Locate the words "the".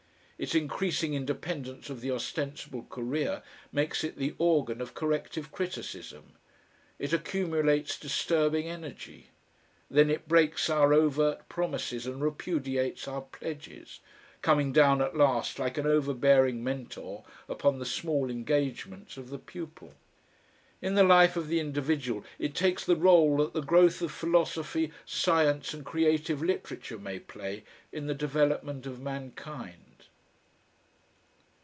2.01-2.09, 4.17-4.33, 17.77-17.85, 19.29-19.37, 20.95-21.03, 21.49-21.59, 22.83-22.95, 23.53-23.61, 28.07-28.15